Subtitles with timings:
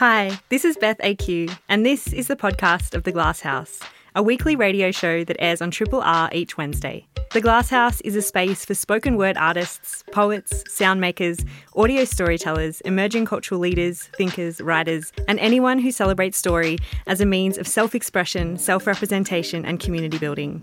[0.00, 3.80] Hi, this is Beth AQ, and this is the podcast of The Glass House,
[4.14, 7.06] a weekly radio show that airs on Triple R each Wednesday.
[7.34, 11.44] The Glass House is a space for spoken word artists, poets, sound makers,
[11.76, 17.58] audio storytellers, emerging cultural leaders, thinkers, writers, and anyone who celebrates story as a means
[17.58, 20.62] of self expression, self representation, and community building.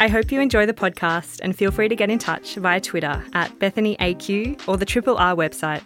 [0.00, 3.22] I hope you enjoy the podcast and feel free to get in touch via Twitter
[3.34, 5.84] at BethanyAQ or the Triple R website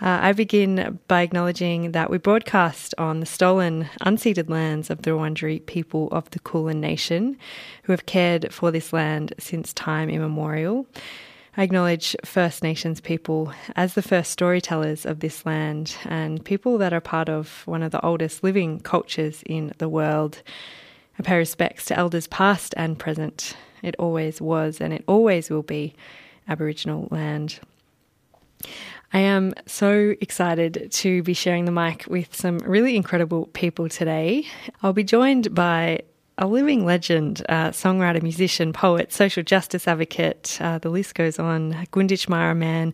[0.00, 5.10] Uh, I begin by acknowledging that we broadcast on the stolen, unceded lands of the
[5.10, 7.36] Wurundjeri people of the Kulin Nation,
[7.82, 10.86] who have cared for this land since time immemorial.
[11.56, 16.92] I acknowledge First Nations people as the first storytellers of this land and people that
[16.92, 20.42] are part of one of the oldest living cultures in the world.
[21.18, 23.56] I pay respects to elders past and present.
[23.82, 25.94] It always was and it always will be
[26.46, 27.58] Aboriginal land.
[29.12, 34.46] I am so excited to be sharing the mic with some really incredible people today.
[34.82, 36.02] I'll be joined by
[36.36, 41.72] a living legend, uh, songwriter, musician, poet, social justice advocate, uh, the list goes on,
[41.90, 42.92] Gunditjmara man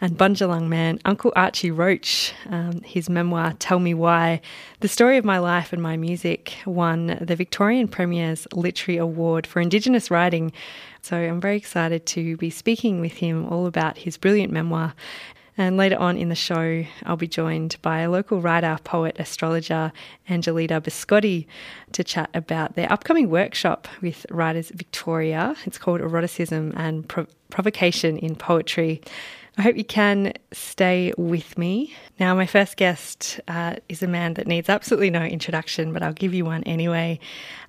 [0.00, 2.32] and Bundjalung man, Uncle Archie Roach.
[2.48, 4.40] Um, his memoir, Tell Me Why,
[4.78, 9.60] The Story of My Life and My Music, won the Victorian Premier's Literary Award for
[9.60, 10.52] Indigenous Writing.
[11.02, 14.94] So I'm very excited to be speaking with him all about his brilliant memoir
[15.58, 19.92] and later on in the show, I'll be joined by a local writer, poet, astrologer,
[20.30, 21.46] Angelita Biscotti,
[21.92, 25.56] to chat about their upcoming workshop with Writers Victoria.
[25.66, 29.02] It's called Eroticism and Pro- Provocation in Poetry.
[29.58, 31.92] I hope you can stay with me.
[32.20, 36.12] Now, my first guest uh, is a man that needs absolutely no introduction, but I'll
[36.12, 37.18] give you one anyway.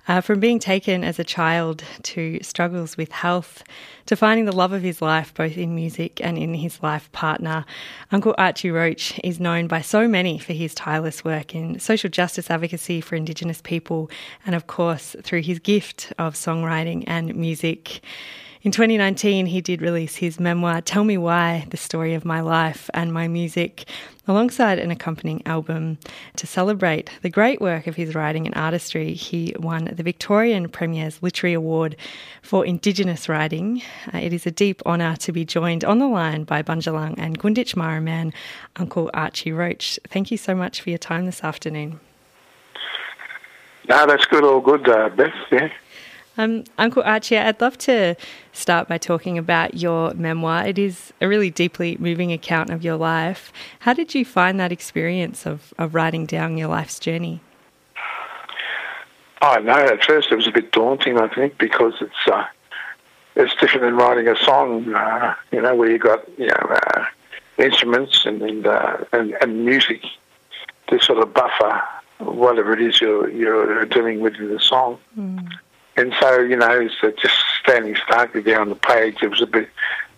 [0.06, 3.64] Uh, from being taken as a child to struggles with health
[4.06, 7.64] to finding the love of his life both in music and in his life partner,
[8.12, 12.52] Uncle Archie Roach is known by so many for his tireless work in social justice
[12.52, 14.08] advocacy for Indigenous people
[14.46, 18.00] and, of course, through his gift of songwriting and music.
[18.62, 22.90] In 2019, he did release his memoir, Tell Me Why The Story of My Life
[22.92, 23.86] and My Music,
[24.28, 25.96] alongside an accompanying album.
[26.36, 31.22] To celebrate the great work of his writing and artistry, he won the Victorian Premier's
[31.22, 31.96] Literary Award
[32.42, 33.80] for Indigenous Writing.
[34.12, 37.38] Uh, it is a deep honour to be joined on the line by Bundjalung and
[37.38, 38.30] Gunditjmara man,
[38.76, 39.98] Uncle Archie Roach.
[40.06, 41.98] Thank you so much for your time this afternoon.
[43.88, 45.70] No, that's good, all good, uh, Beth, yeah.
[46.40, 48.16] Um, Uncle Archie, I'd love to
[48.54, 50.66] start by talking about your memoir.
[50.66, 53.52] It is a really deeply moving account of your life.
[53.80, 57.42] How did you find that experience of, of writing down your life's journey?
[59.42, 59.74] I know.
[59.74, 61.18] At first, it was a bit daunting.
[61.18, 62.46] I think because it's uh,
[63.36, 64.94] it's different than writing a song.
[64.94, 67.04] Uh, you know, where you got you know uh,
[67.58, 70.02] instruments and and, uh, and, and music
[70.88, 71.82] to sort of buffer
[72.18, 74.98] whatever it is you're you're dealing with in the song.
[75.18, 75.50] Mm.
[76.00, 79.46] And so, you know, so just standing starkly there on the page, it was a
[79.46, 79.68] bit,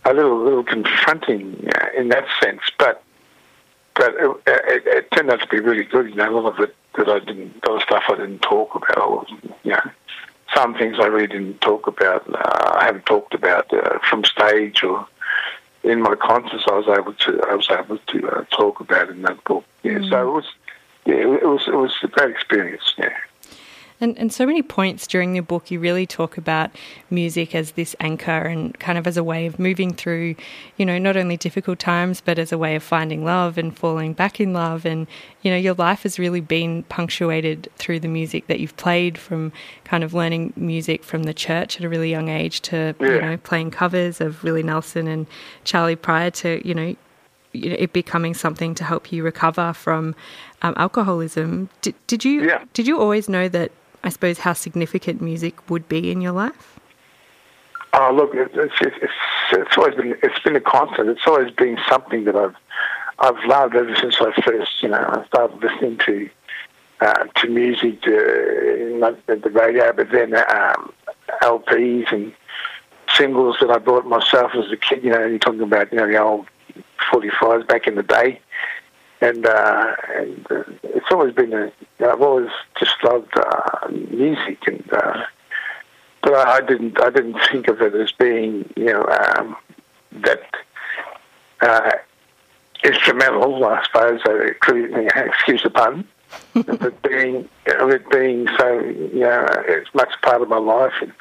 [0.04, 2.60] a little, little confronting uh, in that sense.
[2.78, 3.02] But,
[3.96, 6.08] but it, it, it, turned out to be really good.
[6.08, 8.42] You know, a lot of it that I didn't, a lot of stuff I didn't
[8.42, 9.26] talk about.
[9.64, 9.90] You know,
[10.54, 12.32] some things I really didn't talk about.
[12.32, 15.08] Uh, I haven't talked about uh, from stage or
[15.82, 16.62] in my concerts.
[16.68, 19.64] I was able to, I was able to uh, talk about in that book.
[19.82, 20.10] Yeah, mm.
[20.10, 20.46] so it was,
[21.06, 22.94] yeah, it was, it was a great experience.
[22.96, 23.16] Yeah.
[24.02, 26.72] And, and so many points during your book, you really talk about
[27.08, 30.34] music as this anchor and kind of as a way of moving through,
[30.76, 34.12] you know, not only difficult times, but as a way of finding love and falling
[34.12, 34.84] back in love.
[34.84, 35.06] And,
[35.42, 39.52] you know, your life has really been punctuated through the music that you've played from
[39.84, 43.06] kind of learning music from the church at a really young age to, yeah.
[43.06, 45.28] you know, playing covers of Willie Nelson and
[45.62, 46.96] Charley Pride to, you know,
[47.54, 50.16] it becoming something to help you recover from
[50.62, 51.68] um, alcoholism.
[51.82, 52.64] Did, did you yeah.
[52.72, 53.70] did you always know that
[54.04, 56.80] I suppose, how significant music would be in your life?
[57.94, 59.12] Oh, look, it's, it's,
[59.52, 61.10] it's always been it's been a constant.
[61.10, 62.56] It's always been something that I've
[63.18, 66.30] I've loved ever since I first, you know, I started listening to
[67.00, 70.92] uh, to music, to, not the radio, but then um,
[71.42, 72.32] LPs and
[73.14, 75.04] singles that I bought myself as a kid.
[75.04, 76.46] You know, you're talking about you know the old
[77.12, 78.40] 45s back in the day
[79.22, 81.72] and, uh, and uh, it's always been a.
[82.00, 85.24] I've always just loved uh, music, and uh,
[86.22, 87.00] but I, I, didn't.
[87.00, 89.56] I didn't think of it as being, you know, um,
[90.12, 90.42] that
[91.60, 91.92] uh,
[92.84, 93.64] instrumental.
[93.64, 94.20] I suppose.
[94.26, 96.06] Uh, excuse the pun.
[96.54, 97.48] but being
[97.78, 101.12] of it being so, you know, it's much part of my life and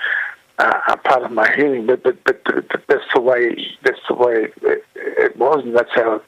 [0.61, 1.85] a part of my healing.
[1.85, 2.43] But but but,
[2.87, 6.21] that's the way that's the way it, it was, and that's how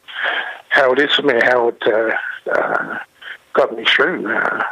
[0.70, 2.12] how it is for me, how it uh,
[2.52, 3.00] uh,
[3.54, 4.34] got me through.
[4.34, 4.64] Uh,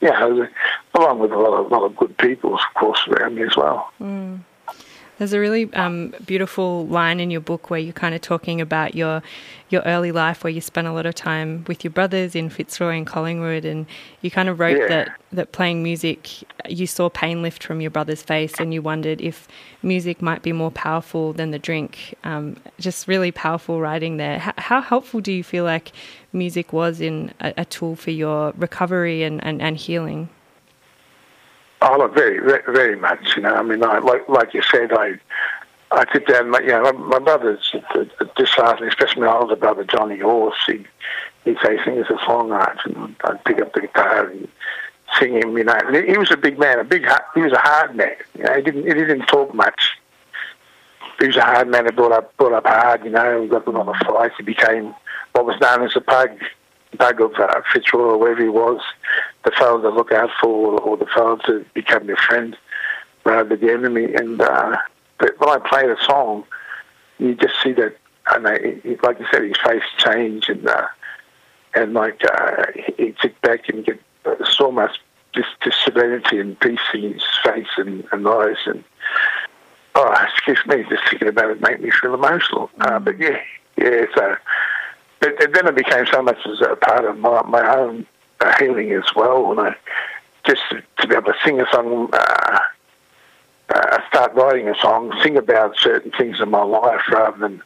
[0.00, 0.46] yeah,
[0.94, 3.56] along with a lot of, a lot of good people, of course, around me as
[3.56, 3.90] well.
[4.00, 4.40] Mm.
[5.18, 8.94] There's a really um, beautiful line in your book where you're kind of talking about
[8.94, 9.22] your
[9.70, 12.96] your early life, where you spent a lot of time with your brothers in Fitzroy
[12.98, 13.86] and Collingwood, and
[14.20, 14.88] you kind of wrote yeah.
[14.88, 16.28] that that playing music,
[16.68, 19.48] you saw pain lift from your brother's face, and you wondered if
[19.82, 22.14] music might be more powerful than the drink.
[22.22, 24.38] Um, just really powerful writing there.
[24.38, 25.92] How, how, helpful do you feel like
[26.32, 30.28] music was in a, a tool for your recovery and, and, and healing?
[31.82, 33.36] Oh, very, very, much.
[33.36, 35.18] You know, I mean, I, like like you said, I
[35.90, 36.52] I sit down.
[36.64, 37.74] You know, my, my brother's
[38.36, 40.56] disheartening, especially my older brother Johnny Horse.
[40.66, 40.86] He
[41.44, 44.48] he'd say, "Sing us a song, Arch," and I'd pick up the guitar and
[45.18, 45.56] sing him.
[45.56, 47.06] You know, and he was a big man, a big.
[47.34, 48.16] He was a hard man.
[48.36, 49.98] You know, he didn't he didn't talk much.
[51.20, 51.84] He was a hard man.
[51.84, 53.04] He brought up brought up hard.
[53.04, 54.34] You know, we got a lot of fights.
[54.38, 54.94] He became
[55.32, 56.30] what was known as a pug,
[56.96, 58.80] pug of uh, Fitzroy or wherever he was
[59.44, 62.56] the fellow to look out for or the fellow to become your friend
[63.24, 64.14] rather than the enemy.
[64.14, 64.76] And uh,
[65.18, 66.44] but when I play the song,
[67.18, 67.96] you just see that,
[68.28, 68.44] and
[69.02, 70.86] like you said, his face change and uh,
[71.76, 72.64] and like uh,
[72.96, 74.00] he'd sit back and get
[74.50, 74.98] so much
[75.34, 78.82] just, just serenity and peace in his face and, and eyes and
[79.94, 83.38] oh excuse me just thinking about it make me feel emotional uh, uh, but yeah
[83.76, 84.36] yeah so
[85.38, 88.06] but then it became so much as a part of my, my own
[88.58, 89.50] healing as well.
[89.50, 89.76] And I
[90.46, 92.58] just to be able to sing a song, uh,
[93.74, 97.62] uh, start writing a song, sing about certain things in my life rather than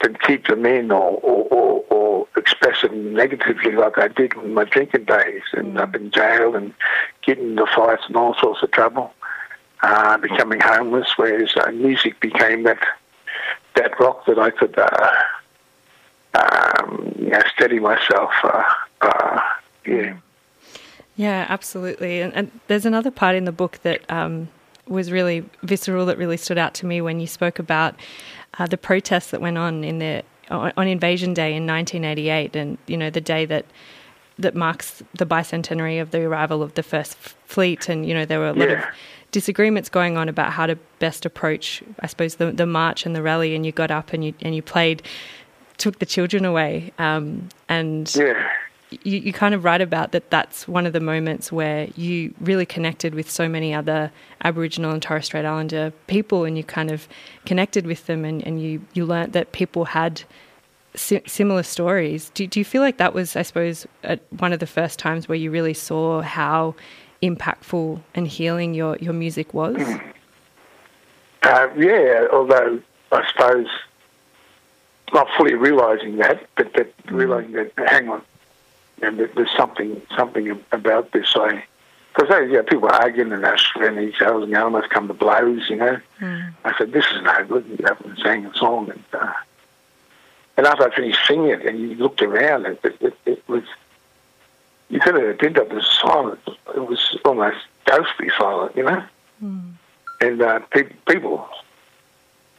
[0.00, 4.54] to keep them in or, or, or, or express them negatively like I did in
[4.54, 5.80] my drinking days and mm.
[5.80, 6.72] up in jail and
[7.22, 9.12] getting into fights and all sorts of trouble,
[9.82, 12.82] uh, becoming homeless, whereas uh, music became that
[13.74, 15.10] that rock that I could uh,
[16.34, 18.62] um, know, steady myself uh,
[19.00, 19.40] uh,
[19.86, 20.16] yeah.
[21.16, 22.20] Yeah, absolutely.
[22.20, 24.48] And, and there's another part in the book that um,
[24.86, 27.94] was really visceral that really stood out to me when you spoke about
[28.58, 32.96] uh, the protests that went on in the on Invasion Day in 1988, and you
[32.96, 33.66] know the day that
[34.36, 38.40] that marks the bicentenary of the arrival of the first fleet, and you know there
[38.40, 38.88] were a lot yeah.
[38.88, 38.94] of
[39.30, 43.22] disagreements going on about how to best approach, I suppose, the the march and the
[43.22, 45.02] rally, and you got up and you and you played,
[45.80, 48.50] took the children away, um, and yeah
[48.90, 52.66] you, you kind of write about that that's one of the moments where you really
[52.66, 54.10] connected with so many other
[54.42, 57.08] Aboriginal and Torres Strait Islander people and you kind of
[57.46, 60.22] connected with them and, and you, you learnt that people had
[60.94, 62.30] si- similar stories.
[62.30, 63.86] Do, do you feel like that was, I suppose,
[64.30, 66.74] one of the first times where you really saw how
[67.22, 69.76] impactful and healing your, your music was?
[71.42, 72.80] Uh, yeah, although
[73.12, 73.68] I suppose
[75.12, 77.16] not fully realising that, but, but mm.
[77.16, 78.22] realising that, hang on,
[79.02, 81.32] and there's something something about this.
[81.34, 81.64] I
[82.14, 85.68] because you know, people were arguing and and each other, and almost come to blows.
[85.70, 86.54] You know, mm.
[86.64, 87.66] I said this is no good.
[87.66, 89.32] You haven't sang a song, and uh,
[90.56, 93.64] and after I finished singing it, and you looked around, it, it, it, it was
[94.88, 95.72] you could have been up.
[95.72, 96.40] Was silent.
[96.74, 98.76] It was almost ghostly silent.
[98.76, 99.04] You know,
[99.42, 99.72] mm.
[100.20, 101.48] and uh, pe- people.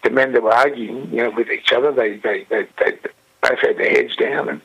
[0.04, 2.98] The men that were arguing, you know, with each other, they they they, they
[3.42, 4.62] both had their heads down and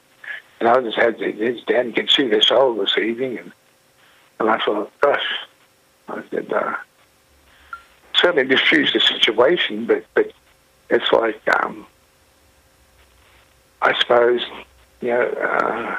[0.61, 3.39] and I just had his dad, you can see their soul this evening.
[3.39, 3.53] And,
[4.41, 5.25] and I thought, gosh,
[6.09, 6.75] I said, uh,
[8.15, 10.33] certainly diffused the situation, but, but
[10.89, 11.87] it's like, um,
[13.83, 14.43] I suppose,
[15.03, 15.97] you know, uh,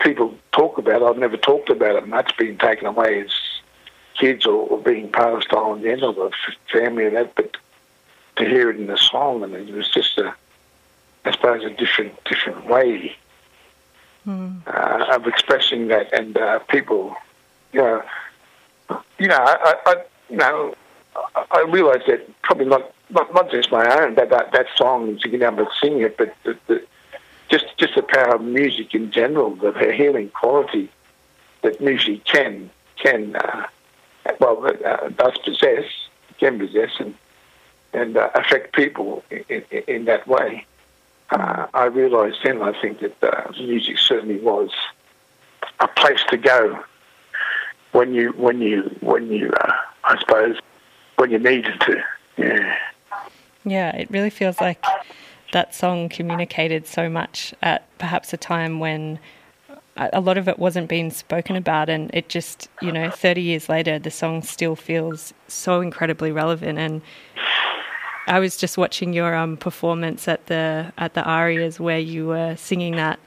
[0.00, 1.02] people talk about.
[1.02, 3.30] I've never talked about it much being taken away as
[4.18, 6.32] kids or, or being passed on the end of the
[6.72, 7.56] family and that, but
[8.36, 10.34] to hear it in the song, and it was just a,
[11.24, 13.16] I suppose, a different different way
[14.26, 14.60] mm.
[14.66, 17.16] uh, of expressing that, and uh, people,
[17.72, 18.02] you know,
[19.18, 19.94] you know, I, I
[20.28, 20.74] you know,
[21.50, 25.28] I realise that probably not, not not just my own that that, that song to
[25.28, 26.82] get able to sing it, but the, the,
[27.48, 30.90] just just the power of music in general, the healing quality
[31.62, 33.66] that music can can uh,
[34.40, 35.84] well uh, does possess,
[36.38, 37.14] can possess, and
[37.92, 40.66] and uh, affect people in, in, in that way
[41.30, 44.70] uh, I realised then, I think, that uh, music certainly was
[45.80, 46.82] a place to go
[47.92, 49.72] when you, when you, when you, uh,
[50.04, 50.58] I suppose,
[51.16, 52.02] when you needed to.
[52.36, 52.76] Yeah.
[53.64, 54.84] Yeah, it really feels like
[55.52, 59.18] that song communicated so much at perhaps a time when
[59.96, 63.68] a lot of it wasn't being spoken about and it just you know 30 years
[63.70, 67.00] later the song still feels so incredibly relevant and
[68.26, 72.56] I was just watching your um, performance at the at the Arias where you were
[72.56, 73.18] singing that,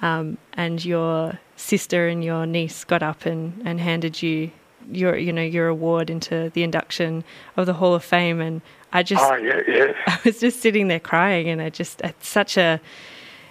[0.00, 4.50] um, and your sister and your niece got up and, and handed you
[4.90, 7.22] your you know your award into the induction
[7.56, 9.92] of the Hall of Fame, and I just oh, yeah, yeah.
[10.06, 12.80] I was just sitting there crying, and I just it's such a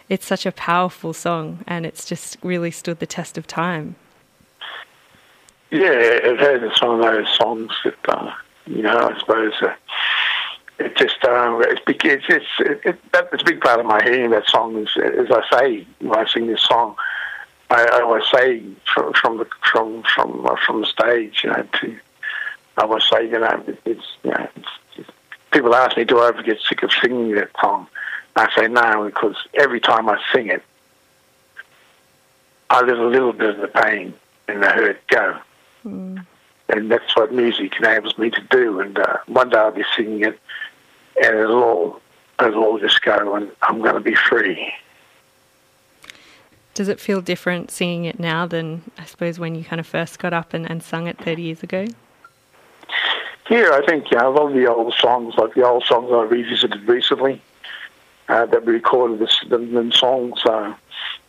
[0.10, 3.96] it's such a powerful song, and it's just really stood the test of time.
[5.70, 5.90] Yeah.
[5.94, 8.34] It's one of those songs that uh,
[8.66, 8.98] you know.
[8.98, 9.74] I suppose uh,
[10.86, 14.32] it just um, it's, it's, it's, it, it, that's a big part of my hearing
[14.32, 14.78] that song.
[14.78, 16.96] Is as I say when I sing this song,
[17.70, 21.68] I, I always say from, from the from from uh, from the stage, you know,
[21.80, 22.00] to
[22.78, 25.10] I always say, you know, it's you know, it's, it's,
[25.52, 27.88] people ask me, do I ever get sick of singing that song?
[28.36, 30.64] I say no, because every time I sing it,
[32.70, 34.14] I let a little bit of the pain
[34.48, 35.38] and the hurt go.
[35.86, 36.26] Mm.
[36.70, 38.80] And that's what music enables me to do.
[38.80, 40.40] And uh, one day I'll be singing it,
[41.22, 42.02] and it'll all,
[42.44, 44.74] it'll all just go, and I'm going to be free.
[46.74, 50.20] Does it feel different singing it now than, I suppose, when you kind of first
[50.20, 51.86] got up and, and sung it 30 years ago?
[53.50, 56.88] Yeah, I think yeah, I love the old songs, like the old songs I revisited
[56.88, 57.42] recently
[58.30, 60.74] uh, that we recorded this, the, the songs uh,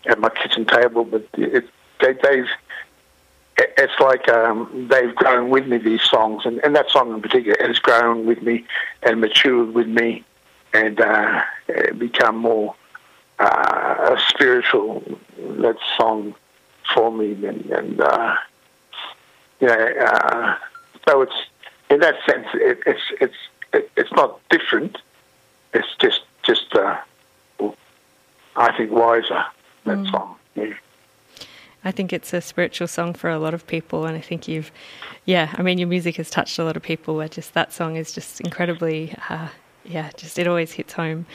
[0.06, 1.04] at my kitchen table.
[1.04, 1.68] But it,
[2.00, 2.48] they, they've
[3.76, 7.56] it's like um, they've grown with me these songs, and, and that song in particular
[7.66, 8.64] has grown with me
[9.02, 10.24] and matured with me,
[10.72, 11.42] and uh,
[11.98, 12.74] become more
[13.38, 15.02] uh, a spiritual
[15.36, 16.34] that song
[16.94, 18.36] for me, and, and uh,
[19.62, 20.56] uh,
[21.08, 21.34] so it's
[21.90, 23.36] in that sense, it, it's it's
[23.72, 24.98] it, it's not different.
[25.74, 26.98] It's just just uh,
[28.56, 29.44] I think wiser
[29.84, 30.10] that mm.
[30.10, 30.36] song.
[30.54, 30.74] Yeah.
[31.84, 34.70] I think it's a spiritual song for a lot of people, and I think you've,
[35.24, 37.16] yeah, I mean, your music has touched a lot of people.
[37.16, 39.48] Where just that song is just incredibly, uh,
[39.84, 41.26] yeah, just it always hits home.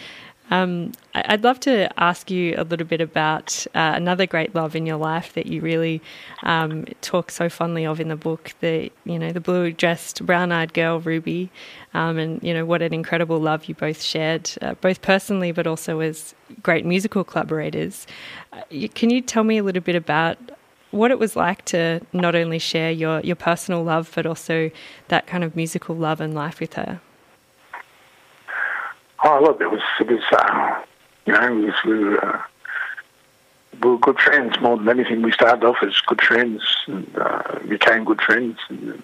[0.49, 4.85] Um, I'd love to ask you a little bit about uh, another great love in
[4.85, 6.01] your life that you really
[6.43, 8.53] um, talk so fondly of in the book.
[8.61, 11.49] The you know the blue dressed, brown eyed girl Ruby,
[11.93, 15.67] um, and you know what an incredible love you both shared, uh, both personally but
[15.67, 18.07] also as great musical collaborators.
[18.53, 18.61] Uh,
[18.93, 20.37] can you tell me a little bit about
[20.91, 24.71] what it was like to not only share your your personal love but also
[25.09, 27.01] that kind of musical love and life with her?
[29.29, 30.81] Oh, look, it was, it was, uh,
[31.25, 32.41] you know, it was, we were, uh,
[33.83, 35.21] we were good friends more than anything.
[35.21, 39.03] We started off as good friends and uh, became good friends, and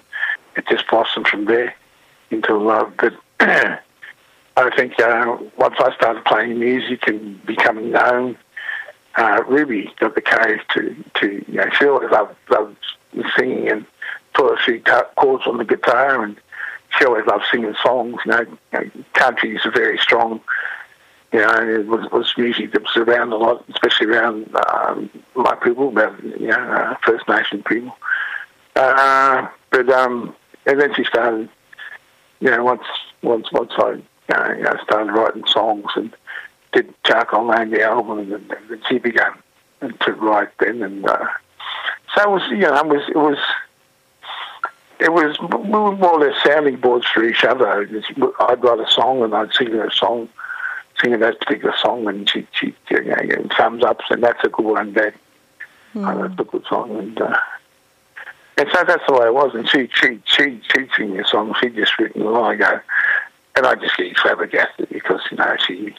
[0.55, 1.75] it just blossomed from there
[2.31, 2.93] into love.
[2.95, 8.37] But I think uh, once I started playing music and becoming known,
[9.15, 12.77] uh, Ruby got the courage to, to you know, she always loved, loved
[13.37, 13.85] singing and
[14.33, 14.81] put a few
[15.17, 16.37] chords on the guitar and
[16.97, 18.19] she always loved singing songs.
[18.25, 20.41] You know, country is very strong.
[21.31, 25.55] You know, it was, was music that was around a lot, especially around um, my
[25.55, 27.95] people, about you know uh, First Nation people.
[28.75, 30.35] Uh, but um,
[30.65, 31.49] and then she started.
[32.39, 32.83] You know, once
[33.21, 34.01] once once I
[34.33, 36.15] uh, you know, started writing songs and
[36.73, 39.33] did Charcoal Lane the album, and and she began
[39.81, 41.27] to write then, and uh,
[42.15, 43.37] so it was you know it was it was
[44.99, 47.67] it was we were more or less sounding boards for each other.
[47.67, 50.29] I'd write a song and I'd sing a song,
[51.01, 54.65] sing that particular song, and she she you know, thumbs up, and that's a good
[54.65, 54.93] one.
[54.93, 55.13] That
[55.93, 56.07] mm.
[56.07, 57.37] oh, that's a good song, and uh,
[58.57, 59.53] and so that's the way it was.
[59.55, 61.55] And she she she she'd sing a song.
[61.61, 62.79] She'd just written a while ago,
[63.55, 65.95] and I just get flabbergasted because you know she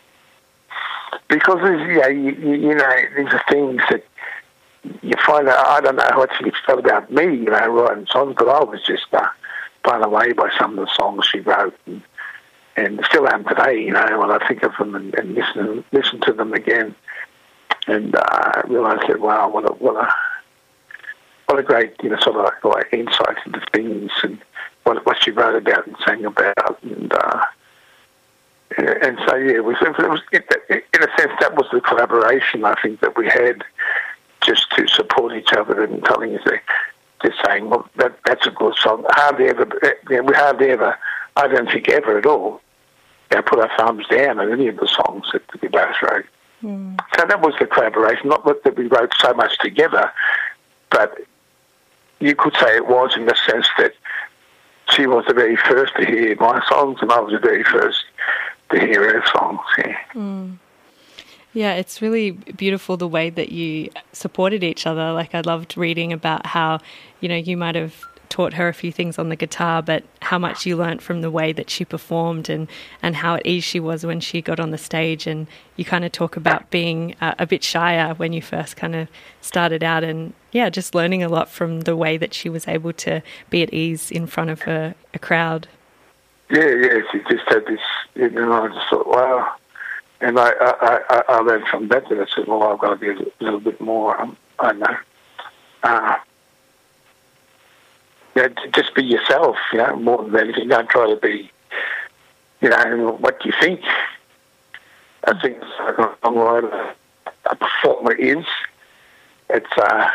[1.28, 4.04] because you know you, you know these are things that
[5.02, 8.34] you find out, I don't know what she felt about me, you know, writing songs,
[8.38, 9.28] but I was just uh,
[9.82, 11.76] blown away by some of the songs she wrote.
[11.86, 12.02] And,
[12.76, 16.20] and still am today, you know, when I think of them and, and listen, listen
[16.22, 16.94] to them again
[17.86, 20.12] and uh, realise that, wow, what a, what a,
[21.46, 24.38] what a great, you know, sort of like, like insight into things and
[24.82, 26.82] what, what she wrote about and sang about.
[26.82, 27.44] And, uh,
[28.76, 32.74] and so, yeah, it was, it was, in a sense, that was the collaboration I
[32.82, 33.62] think that we had
[34.44, 36.62] just to support each other and telling us that,
[37.22, 39.04] just saying, well, that, that's a good song.
[39.10, 39.66] Hardly ever,
[40.10, 40.98] you know, we hardly ever,
[41.36, 42.60] I don't think ever at all,
[43.30, 46.26] you know, put our thumbs down on any of the songs that we both wrote.
[46.62, 46.98] Mm.
[47.16, 50.12] So that was the collaboration, not that we wrote so much together,
[50.90, 51.18] but
[52.20, 53.94] you could say it was in the sense that
[54.90, 58.04] she was the very first to hear my songs and I was the very first
[58.70, 59.60] to hear her songs.
[59.78, 59.96] Yeah.
[60.12, 60.58] Mm.
[61.54, 65.12] Yeah, it's really beautiful the way that you supported each other.
[65.12, 66.80] Like, I loved reading about how,
[67.20, 67.94] you know, you might have
[68.28, 71.30] taught her a few things on the guitar, but how much you learnt from the
[71.30, 72.66] way that she performed and,
[73.00, 75.28] and how at ease she was when she got on the stage.
[75.28, 75.46] And
[75.76, 79.06] you kind of talk about being uh, a bit shyer when you first kind of
[79.40, 82.92] started out, and yeah, just learning a lot from the way that she was able
[82.94, 85.68] to be at ease in front of a, a crowd.
[86.50, 87.80] Yeah, yeah, she just had this,
[88.16, 89.54] you know, I just thought, wow.
[90.20, 92.96] And I, I, I, I learned from that that I said, well, I've got to
[92.96, 94.96] be a little bit more, um, I know,
[95.82, 96.16] uh,
[98.34, 100.68] you know, just be yourself, you know, more than anything.
[100.68, 101.50] Don't try to be,
[102.60, 103.80] you know, what do you think.
[105.26, 106.70] I think it's a long
[107.46, 108.44] a performer is.
[109.50, 110.10] It's, uh,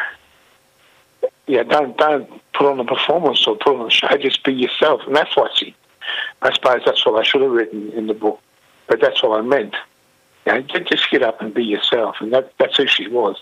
[1.48, 5.02] yeah, don't, don't put on a performance or put on a show, just be yourself.
[5.06, 5.76] And that's what she,
[6.42, 8.40] I suppose that's what I should have written in the book.
[8.90, 9.76] But that's what I meant.
[10.46, 12.18] You know, just get up and be yourself.
[12.20, 13.42] And that, that's who she was.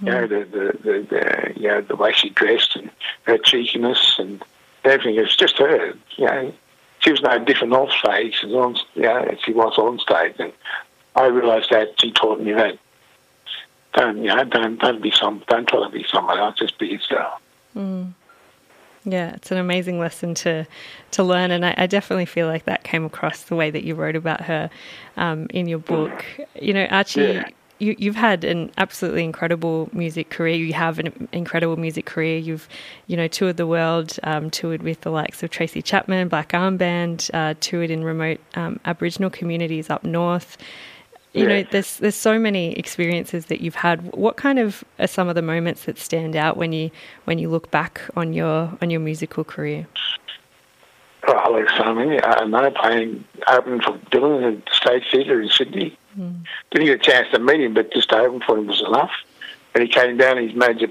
[0.00, 2.90] You know, the, the, the, the, you know, the way she dressed and
[3.22, 4.42] her cheekiness and
[4.84, 5.14] everything.
[5.14, 5.94] It was just her.
[6.16, 6.54] You know,
[6.98, 10.34] she was no different off stage as on, you know, as she was on stage.
[10.38, 10.52] And
[11.14, 12.78] I realised that she taught me that.
[13.94, 16.58] Don't, you know, don't, don't be some, don't try to be someone else.
[16.58, 17.40] Just be yourself.
[17.76, 18.14] Mm.
[19.04, 20.66] Yeah, it's an amazing lesson to
[21.12, 23.96] to learn, and I, I, definitely feel like that came across the way that you
[23.96, 24.70] wrote about her
[25.16, 26.24] um, in your book.
[26.54, 27.48] You know, Archie, yeah
[27.82, 30.54] you, you've had an absolutely incredible music career.
[30.54, 32.38] You have an incredible music career.
[32.38, 32.68] You've,
[33.08, 36.76] you know, toured the world, um, toured with the likes of Tracy Chapman, Black Arm
[36.76, 40.56] Band, uh, toured in remote um, Aboriginal communities up north.
[41.32, 41.62] You yeah.
[41.62, 44.14] know, there's there's so many experiences that you've had.
[44.14, 46.90] What kind of are some of the moments that stand out when you
[47.24, 49.86] when you look back on your on your musical career?
[51.26, 52.22] Oh, like so many.
[52.22, 55.96] I know playing opening for Dylan at the State Theatre in Sydney.
[56.18, 56.44] Mm.
[56.70, 59.12] Didn't get a chance to meet him, but just to open for him was enough.
[59.74, 60.88] And he came down, his manager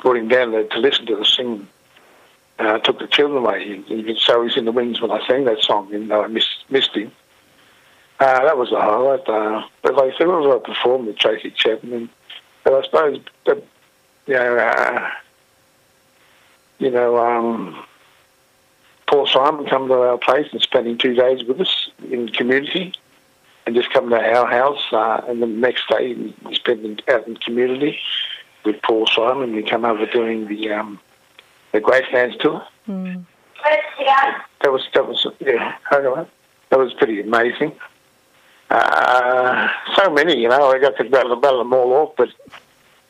[0.00, 1.68] brought him down to, to listen to the singing.
[2.58, 3.82] Uh, took the children away.
[3.86, 6.28] He, he, so he's in the wings when I sang that song, even though I
[6.28, 7.10] missed, missed him.
[8.22, 9.28] Uh, that was a highlight.
[9.28, 12.08] Uh, but like I said, it was I performed with Tracy Chapman.
[12.62, 13.64] But I suppose, that,
[14.26, 15.10] you know, uh,
[16.78, 17.84] you know, um,
[19.08, 22.94] Paul Simon come to our place and spending two days with us in community
[23.66, 24.84] and just come to our house.
[24.92, 27.98] Uh, and the next day we spent out in community
[28.64, 29.52] with Paul Simon.
[29.56, 31.00] We come over doing the um,
[31.72, 32.64] the Gracelands tour.
[32.88, 33.24] Mm.
[34.62, 35.76] That was that was yeah.
[35.90, 37.72] That was pretty amazing.
[38.72, 40.70] Uh, so many, you know.
[40.70, 42.30] I got to battle, battle them all off, but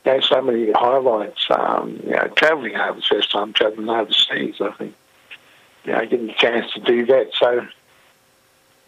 [0.05, 1.47] you know, so many highlights.
[1.51, 4.61] Um, you know, travelling over first time travelling overseas.
[4.61, 4.95] I think
[5.85, 7.31] you know, getting the chance to do that.
[7.39, 7.67] So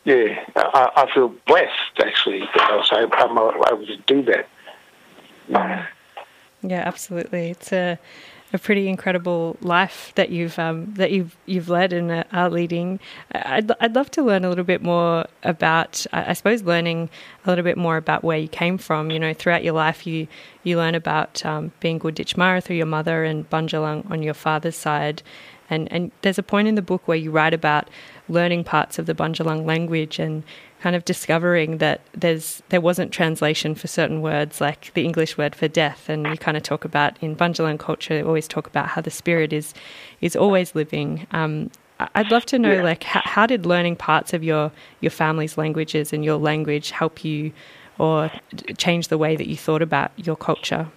[0.05, 4.49] yeah, I, I feel blessed actually that I was able, able to do that.
[5.49, 5.87] Yeah.
[6.63, 7.51] yeah, absolutely.
[7.51, 7.99] It's a
[8.55, 13.01] a pretty incredible life that you've um, that you've you've led and are leading.
[13.33, 16.07] I'd I'd love to learn a little bit more about.
[16.13, 17.11] I suppose learning
[17.45, 19.11] a little bit more about where you came from.
[19.11, 20.29] You know, throughout your life, you
[20.63, 25.25] you learn about um, being Gunditjmara through your mother and Bundjalung on your father's side,
[25.71, 27.89] and and there's a point in the book where you write about
[28.29, 30.43] learning parts of the Bundjalung language and
[30.81, 35.55] kind of discovering that there's there wasn't translation for certain words like the English word
[35.55, 36.09] for death.
[36.09, 39.11] And you kind of talk about in Bundjalung culture they always talk about how the
[39.11, 39.73] spirit is
[40.21, 41.27] is always living.
[41.31, 41.71] Um,
[42.15, 42.83] I'd love to know yeah.
[42.83, 47.25] like how, how did learning parts of your your family's languages and your language help
[47.25, 47.53] you
[47.99, 48.31] or
[48.77, 50.89] change the way that you thought about your culture?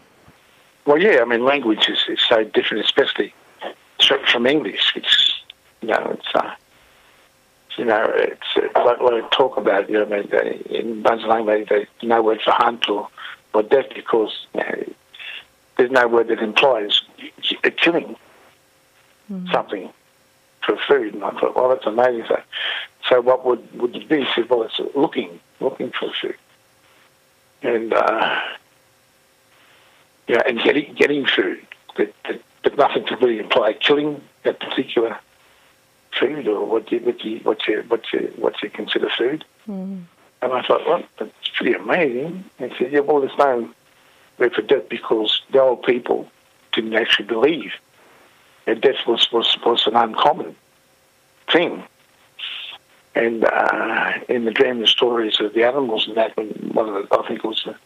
[0.86, 3.34] Well yeah I mean language is, is so different especially
[4.08, 5.42] from English it's
[5.82, 6.54] you know it's uh,
[7.78, 11.46] you know, it's, it's like what I talk about, you know, i they, in Bundjalung,
[11.46, 13.08] they, there's no word for hunt or,
[13.54, 14.84] or death because you know,
[15.78, 17.02] there's no word that implies
[17.78, 18.16] killing
[19.32, 19.52] mm.
[19.52, 19.92] something
[20.62, 21.14] for food.
[21.14, 22.26] And I thought, well, that's amazing.
[22.28, 22.42] So,
[23.08, 24.24] so what would, would it be?
[24.24, 26.36] He said, well, it's looking, looking for food.
[27.62, 28.42] And, uh,
[30.28, 31.66] yeah, and getting, getting food,
[31.96, 35.18] but, but, but nothing to really imply killing that particular
[36.20, 39.46] food or what you, what you, what you, what you, what you consider food?
[39.70, 40.04] Mm.
[40.42, 42.44] And I thought, well, that's pretty amazing.
[42.60, 43.70] And he said, yeah, well, there's no
[44.38, 46.30] word for death because the old people
[46.74, 47.72] didn't actually believe
[48.66, 50.54] that death was, was, was an uncommon
[51.50, 51.84] thing.
[53.16, 56.96] And uh, in the dream, the stories of the animals and that, when one of
[56.96, 57.80] the, I think it was a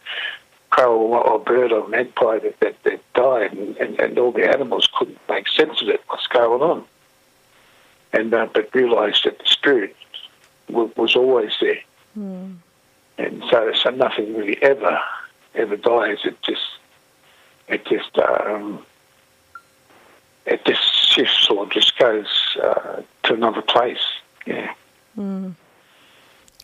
[0.72, 4.88] crow or, bird or magpie that, that, that died, and, and, and all the animals
[4.96, 6.84] couldn't make sense of it, what's going on
[8.12, 9.96] and uh, but realised that the spirit
[10.68, 11.80] w- was always there,
[12.18, 12.54] mm.
[13.18, 15.00] and so so nothing really ever
[15.54, 16.18] ever dies.
[16.24, 16.66] It just
[17.68, 18.84] it just um,
[20.46, 24.04] it just shifts or just goes uh, to another place.
[24.46, 24.74] Yeah.
[25.16, 25.54] Mm.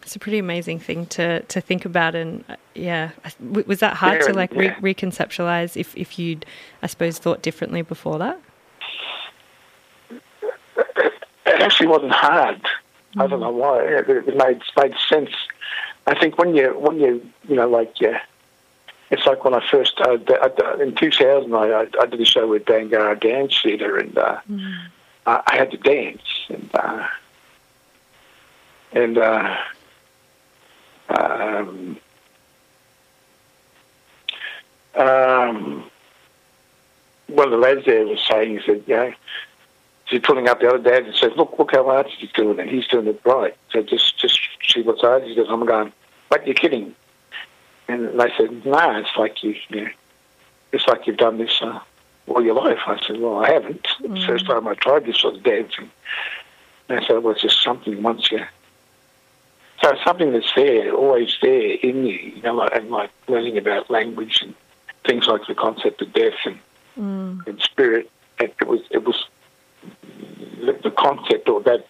[0.08, 3.10] It's a pretty amazing thing to, to think about, and uh, yeah,
[3.42, 4.74] was that hard yeah, to like yeah.
[4.80, 6.46] re- reconceptualize if if you'd,
[6.82, 8.40] I suppose, thought differently before that?
[10.78, 11.12] It
[11.44, 12.62] actually wasn't hard.
[13.16, 13.22] Mm.
[13.22, 13.82] I don't know why.
[13.82, 15.28] It, it made made sense.
[16.06, 18.22] I think when you when you you know like yeah,
[19.10, 20.16] it's like when I first uh,
[20.80, 24.74] in 2000 I, I did a show with Bangarra Dance Theatre and uh, mm.
[25.26, 27.06] I, I, had to dance and uh,
[28.92, 29.54] and uh,
[31.38, 31.96] um,
[34.94, 35.90] um,
[37.29, 39.12] one of the lads there was saying, he said, you know,
[40.07, 42.68] she's pulling up the other dad and says, look, look how Archie's he's doing it.
[42.68, 43.57] He's doing it right.
[43.70, 45.46] So just, just see what's Archie does.
[45.48, 45.92] I'm going,
[46.29, 46.94] but you're kidding.
[47.87, 49.90] And they said, no, nah, it's like you, you know,
[50.72, 51.81] it's like you've done this uh,
[52.27, 52.79] all your life.
[52.87, 53.87] I said, well, I haven't.
[54.01, 54.20] Mm.
[54.20, 55.90] the first time I tried this sort of dancing.
[56.88, 58.40] And they said, well, it's just something once you
[59.82, 63.58] so it's something that's there, always there in you, you know, like, and like learning
[63.58, 64.54] about language and
[65.06, 66.58] things like the concept of death and,
[66.98, 67.46] mm.
[67.46, 68.10] and spirit.
[68.40, 69.24] It, it, was it was
[70.60, 71.86] the, the, concept or that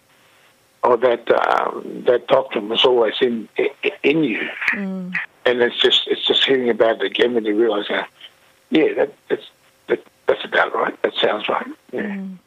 [0.83, 3.49] or that um, that doctrine was always in
[4.03, 5.15] in you, mm.
[5.45, 7.87] and it's just it's just hearing about it again when you realise
[8.71, 9.45] yeah that that's
[9.89, 11.03] that, that's about right.
[11.03, 11.67] That sounds right.
[11.93, 12.03] Yeah.
[12.03, 12.39] Mm.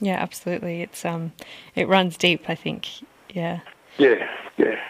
[0.00, 0.82] Yeah, absolutely.
[0.82, 1.32] It's um,
[1.74, 2.48] it runs deep.
[2.48, 2.88] I think.
[3.30, 3.60] Yeah.
[3.98, 4.80] Yeah, yeah.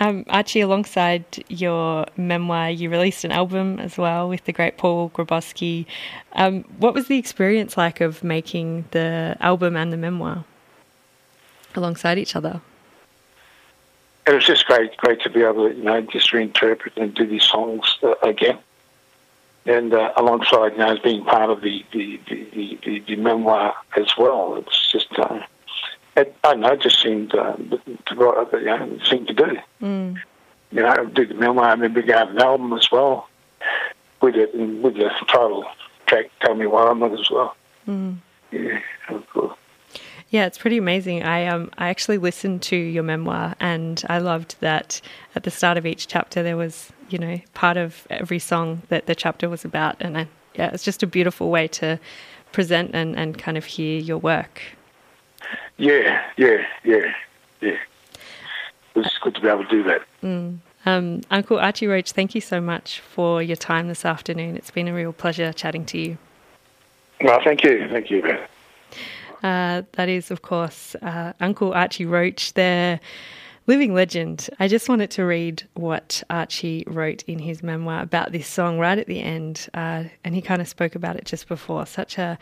[0.00, 5.10] Um, Archie, alongside your memoir, you released an album as well with the great Paul
[5.10, 5.86] Grabowsky.
[6.32, 10.44] Um, what was the experience like of making the album and the memoir
[11.76, 12.60] alongside each other?
[14.26, 17.26] It was just great, great to be able to, you know, just reinterpret and do
[17.26, 18.58] these songs uh, again.
[19.66, 23.74] And uh, alongside, you know, as being part of the the, the, the, the memoir
[23.96, 25.40] as well, it was just uh,
[26.16, 29.58] it, I don't know, it just seemed uh, to right, you know, seemed to do.
[29.82, 30.20] Mm.
[30.70, 33.28] You know, did the memoir, I remember going an album as well
[34.20, 35.64] with it and with the title
[36.06, 37.56] track "Tell Me Why I'm Not" as well.
[37.86, 38.18] Mm.
[38.50, 38.80] Yeah,
[39.32, 39.56] cool.
[40.30, 41.22] Yeah, it's pretty amazing.
[41.22, 45.00] I um I actually listened to your memoir and I loved that
[45.36, 49.06] at the start of each chapter there was, you know, part of every song that
[49.06, 52.00] the chapter was about and I, yeah, it's just a beautiful way to
[52.52, 54.62] present and, and kind of hear your work.
[55.76, 57.12] Yeah, yeah, yeah,
[57.60, 57.76] yeah.
[58.94, 60.02] It's good to be able to do that.
[60.22, 60.58] Mm.
[60.86, 64.56] Um, Uncle Archie Roach, thank you so much for your time this afternoon.
[64.56, 66.18] It's been a real pleasure chatting to you.
[67.22, 67.88] Well, thank you.
[67.88, 68.22] Thank you,
[69.42, 72.98] uh, that is, of course, uh, Uncle Archie Roach, their
[73.66, 74.48] living legend.
[74.58, 78.98] I just wanted to read what Archie wrote in his memoir about this song right
[78.98, 79.68] at the end.
[79.74, 81.84] Uh, and he kind of spoke about it just before.
[81.84, 82.38] Such a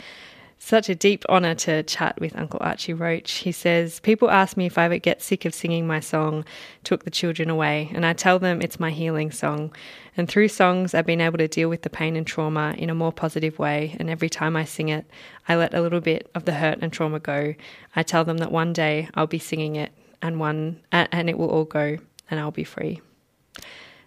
[0.64, 3.32] such a deep honour to chat with Uncle Archie Roach.
[3.32, 6.44] He says, People ask me if I ever get sick of singing my song,
[6.84, 9.74] Took the Children Away, and I tell them it's my healing song.
[10.16, 12.94] And through songs, I've been able to deal with the pain and trauma in a
[12.94, 13.96] more positive way.
[13.98, 15.04] And every time I sing it,
[15.48, 17.54] I let a little bit of the hurt and trauma go.
[17.96, 19.90] I tell them that one day I'll be singing it,
[20.22, 21.98] and one and it will all go,
[22.30, 23.00] and I'll be free.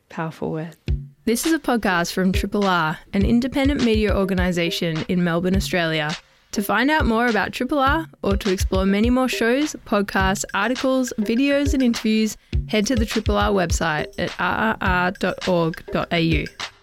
[0.07, 0.77] Powerful words.
[1.25, 6.15] This is a podcast from Triple R, an independent media organisation in Melbourne, Australia.
[6.55, 11.11] To find out more about Triple R or to explore many more shows, podcasts, articles,
[11.19, 12.37] videos, and interviews,
[12.69, 14.29] head to the Triple R website at
[14.79, 16.74] rrr.org.au.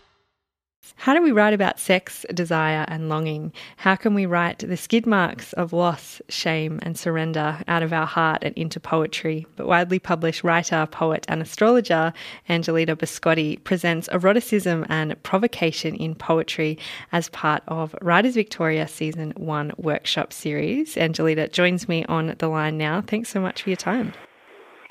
[1.03, 3.53] How do we write about sex, desire, and longing?
[3.77, 8.07] How can we write the skid marks of loss, shame, and surrender out of our
[8.07, 9.45] heart and into poetry?
[9.57, 12.13] But widely published writer, poet, and astrologer
[12.49, 16.79] Angelita Biscotti presents eroticism and provocation in poetry
[17.11, 20.97] as part of Writers Victoria Season 1 workshop series.
[20.97, 23.01] Angelita joins me on the line now.
[23.01, 24.13] Thanks so much for your time.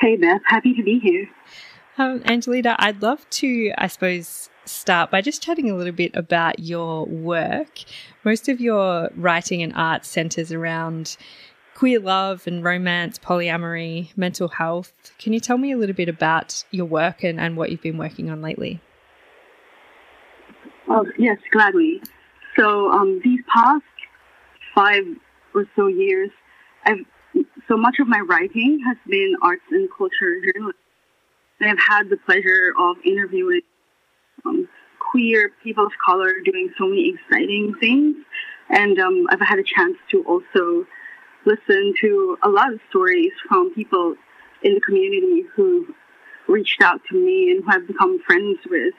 [0.02, 0.42] Hey, Beth.
[0.46, 1.30] Happy to be here.
[1.98, 6.60] Um, Angelita, I'd love to, I suppose, start by just chatting a little bit about
[6.60, 7.80] your work.
[8.24, 11.18] Most of your writing and art centers around
[11.76, 14.94] queer love and romance, polyamory, mental health.
[15.18, 17.98] Can you tell me a little bit about your work and, and what you've been
[17.98, 18.80] working on lately?
[20.88, 22.02] Oh, yes, gladly.
[22.56, 23.84] So um, these past
[24.76, 25.04] five
[25.54, 26.30] or so years,
[26.86, 27.06] I've
[27.68, 30.76] so much of my writing has been arts and culture journalism.
[31.62, 33.62] And I've had the pleasure of interviewing
[34.46, 34.68] um,
[35.12, 38.16] queer people of color doing so many exciting things.
[38.70, 40.88] And um, I've had a chance to also
[41.46, 44.16] listen to a lot of stories from people
[44.64, 45.94] in the community who
[46.48, 48.96] reached out to me and who I've become friends with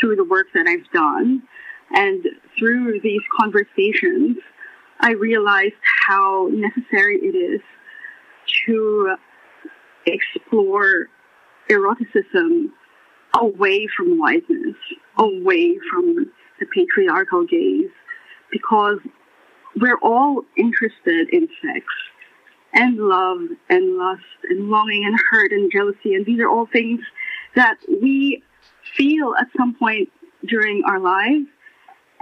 [0.00, 1.42] through the work that I've done.
[1.90, 2.26] And
[2.58, 4.38] through these conversations,
[5.00, 5.74] I realized
[6.06, 7.60] how necessary it is
[8.66, 9.16] to
[10.06, 11.08] explore
[11.70, 12.72] eroticism
[13.38, 14.76] away from whiteness,
[15.18, 17.90] away from the patriarchal gaze,
[18.50, 18.98] because
[19.78, 21.84] we're all interested in sex
[22.72, 26.14] and love and lust and longing and hurt and jealousy.
[26.14, 27.00] And these are all things
[27.54, 28.42] that we
[28.96, 30.10] feel at some point
[30.46, 31.46] during our lives.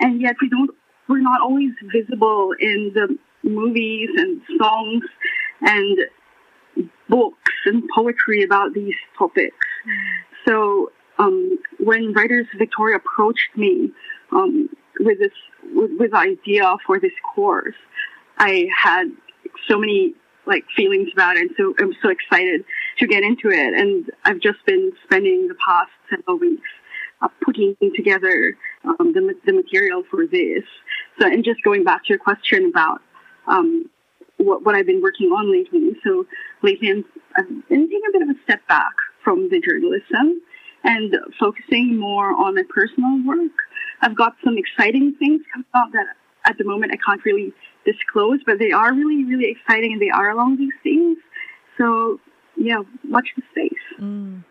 [0.00, 0.70] And yet we don't,
[1.09, 5.04] we're not always visible in the movies and songs
[5.61, 5.98] and
[7.14, 9.66] books and poetry about these topics.
[10.46, 13.92] So um, when writers Victoria approached me
[14.33, 14.68] um,
[15.07, 15.37] with this
[15.79, 17.81] with, with idea for this course,
[18.38, 18.53] I
[18.87, 19.05] had
[19.68, 20.14] so many
[20.46, 21.42] like feelings about it.
[21.42, 22.64] And so I'm so excited
[22.98, 23.72] to get into it.
[23.81, 26.70] And I've just been spending the past several weeks
[27.22, 30.64] uh, putting together um, the, the material for this.
[31.18, 33.00] So, and just going back to your question about
[33.46, 33.88] um,
[34.38, 35.92] what, what I've been working on lately.
[36.05, 36.27] So
[36.62, 37.05] lately I'm,
[37.37, 40.40] I've been taking a bit of a step back from the journalism
[40.85, 43.53] and focusing more on my personal work.
[44.03, 46.07] I've got some exciting things coming out that
[46.44, 47.53] at the moment I can't really
[47.87, 51.18] disclose, but they are really, really exciting and they are along these themes.
[51.79, 52.20] So
[52.57, 54.01] yeah, watch the space.
[54.01, 54.44] Mm.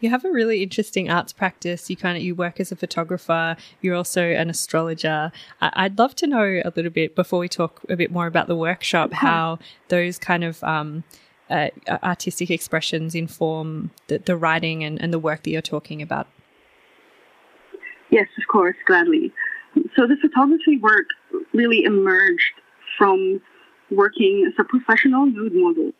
[0.00, 1.90] You have a really interesting arts practice.
[1.90, 3.56] You kind of you work as a photographer.
[3.80, 5.32] You're also an astrologer.
[5.60, 8.56] I'd love to know a little bit before we talk a bit more about the
[8.56, 9.58] workshop how
[9.88, 11.02] those kind of um,
[11.50, 11.68] uh,
[12.02, 16.28] artistic expressions inform the, the writing and, and the work that you're talking about.
[18.10, 19.32] Yes, of course, gladly.
[19.96, 21.08] So the photography work
[21.52, 22.54] really emerged
[22.96, 23.40] from
[23.90, 25.92] working as a professional nude model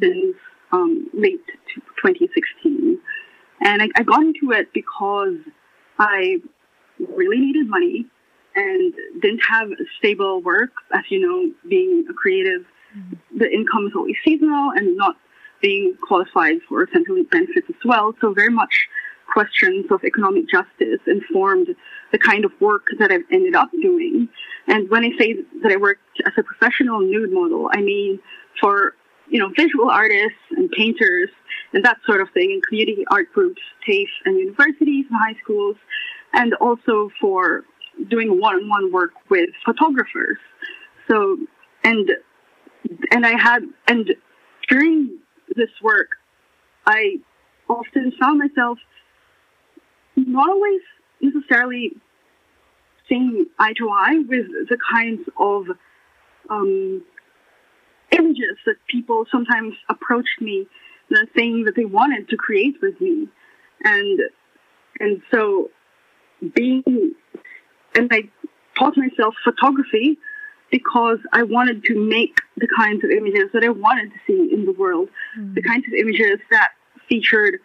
[0.00, 0.36] since
[0.72, 1.40] um, late
[2.04, 2.98] 2016.
[3.60, 5.36] And I, I got into it because
[5.98, 6.38] I
[6.98, 8.06] really needed money
[8.54, 10.70] and didn't have stable work.
[10.92, 12.62] As you know, being a creative,
[12.96, 13.38] mm-hmm.
[13.38, 15.16] the income is always seasonal and not
[15.60, 18.14] being qualified for central benefits as well.
[18.20, 18.88] So very much
[19.32, 21.74] questions of economic justice informed
[22.12, 24.28] the kind of work that I've ended up doing.
[24.68, 28.20] And when I say that I worked as a professional nude model, I mean
[28.60, 28.94] for
[29.28, 31.30] you know visual artists and painters
[31.72, 35.76] and that sort of thing in community art groups, TAFE and universities and high schools,
[36.32, 37.64] and also for
[38.08, 40.38] doing one-on-one work with photographers.
[41.08, 41.38] So
[41.84, 42.10] and
[43.10, 44.14] and I had and
[44.68, 45.18] during
[45.54, 46.10] this work,
[46.86, 47.18] I
[47.68, 48.78] often found myself
[50.16, 50.80] not always
[51.20, 51.92] necessarily
[53.08, 55.66] seeing eye to eye with the kinds of
[56.50, 57.02] um,
[58.12, 60.66] images that people sometimes approached me,
[61.10, 63.28] the thing that they wanted to create with me,
[63.84, 64.20] and
[65.00, 65.70] and so
[66.54, 67.14] being
[67.94, 68.28] and I
[68.78, 70.18] taught myself photography
[70.70, 74.66] because I wanted to make the kinds of images that I wanted to see in
[74.66, 75.54] the world, mm.
[75.54, 76.70] the kinds of images that
[77.08, 77.60] featured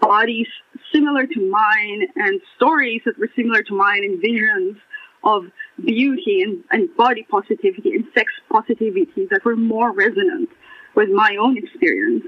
[0.00, 0.46] bodies
[0.92, 4.76] similar to mine and stories that were similar to mine and visions
[5.24, 5.44] of
[5.84, 10.48] beauty and, and body positivity and sex positivity that were more resonant
[10.94, 12.24] with my own experience.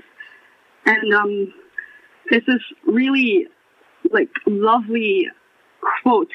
[0.87, 1.55] And um,
[2.31, 3.46] this is really
[4.11, 5.28] like lovely
[6.02, 6.31] quote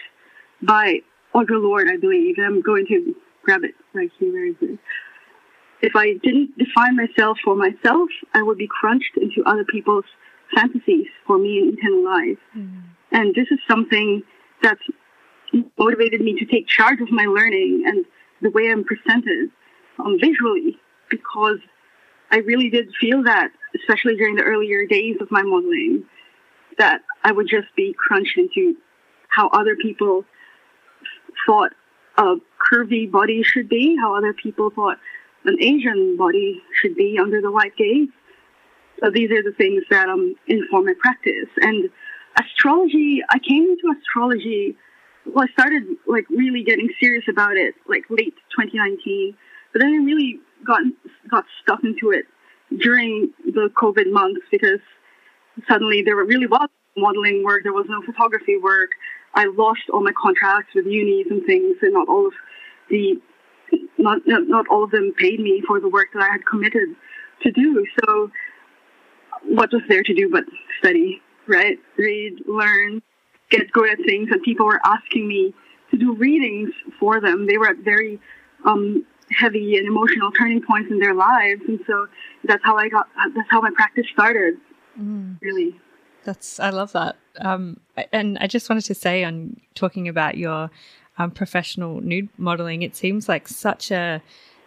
[0.61, 0.99] by
[1.35, 2.35] Audre Lorde, I believe.
[2.39, 4.31] I'm going to grab it right here.
[4.31, 4.79] Where is it?
[5.81, 10.05] If I didn't define myself for myself, I would be crunched into other people's
[10.55, 12.39] fantasies for me in eternal life.
[12.57, 12.81] Mm.
[13.11, 14.23] And this is something
[14.63, 14.81] that's
[15.77, 18.05] motivated me to take charge of my learning and
[18.41, 19.49] the way I'm presented
[19.99, 20.77] um, visually
[21.09, 21.57] because
[22.31, 26.03] I really did feel that, especially during the earlier days of my modeling,
[26.77, 28.75] that I would just be crunched into
[29.29, 30.25] how other people
[31.45, 31.71] thought
[32.17, 32.35] a
[32.71, 34.97] curvy body should be, how other people thought
[35.45, 38.09] an Asian body should be under the white gaze.
[38.99, 41.49] So these are the things that um, inform my practice.
[41.61, 41.89] And
[42.39, 44.75] astrology, I came into astrology,
[45.33, 49.35] well, I started like really getting serious about it like late 2019,
[49.73, 50.81] but then I really got,
[51.29, 52.25] got stuck into it
[52.79, 54.79] during the COVID months because
[55.69, 58.91] suddenly there really was modeling work, there was no photography work.
[59.35, 62.33] I lost all my contracts with unis and things, and not all of
[62.89, 63.21] the
[63.97, 66.95] not not all of them paid me for the work that I had committed
[67.43, 67.85] to do.
[68.03, 68.31] So
[69.43, 70.45] what was there to do but
[70.79, 71.77] study, right?
[71.97, 73.01] Read, learn,
[73.49, 74.29] get good at things.
[74.31, 75.53] And people were asking me
[75.91, 77.47] to do readings for them.
[77.47, 78.19] They were at very
[78.65, 82.07] um, heavy and emotional turning points in their lives, and so
[82.43, 83.07] that's how I got.
[83.35, 84.55] That's how my practice started.
[84.99, 85.37] Mm.
[85.41, 85.79] Really.
[86.23, 87.15] That's I love that.
[87.39, 87.79] Um,
[88.11, 90.69] and I just wanted to say on talking about your
[91.17, 94.21] um, professional nude modeling, it seems like such a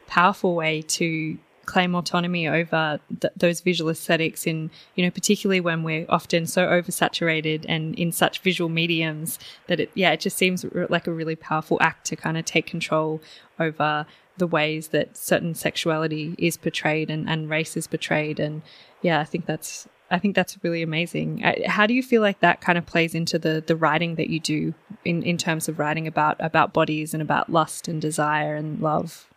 [0.06, 1.38] powerful way to
[1.70, 6.66] claim autonomy over th- those visual aesthetics in you know particularly when we're often so
[6.66, 11.36] oversaturated and in such visual mediums that it yeah it just seems like a really
[11.36, 13.22] powerful act to kind of take control
[13.60, 14.04] over
[14.36, 18.62] the ways that certain sexuality is portrayed and, and race is portrayed and
[19.00, 21.38] yeah i think that's I think that's really amazing.
[21.66, 24.40] How do you feel like that kind of plays into the the writing that you
[24.40, 28.80] do in, in terms of writing about about bodies and about lust and desire and
[28.80, 29.29] love?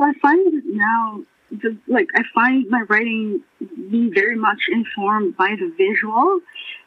[0.00, 3.42] Well, I find now, the, like I find my writing
[3.90, 6.40] being very much informed by the visual,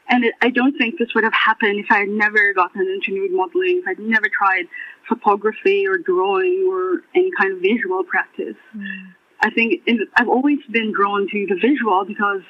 [0.10, 3.12] and it, I don't think this would have happened if I had never gotten into
[3.12, 4.66] nude modeling, if I'd never tried
[5.08, 8.56] photography or drawing or any kind of visual practice.
[8.76, 9.14] Mm.
[9.42, 12.42] I think in, I've always been drawn to the visual because